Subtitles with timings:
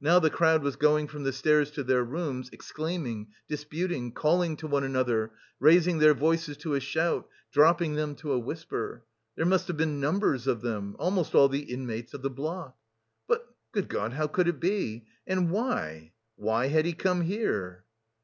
[0.00, 4.68] Now the crowd was going from the stairs to their rooms, exclaiming, disputing, calling to
[4.68, 9.02] one another, raising their voices to a shout, dropping them to a whisper.
[9.34, 12.76] There must have been numbers of them almost all the inmates of the block.
[13.26, 15.06] "But, good God, how could it be!
[15.26, 17.84] And why, why had he come here!"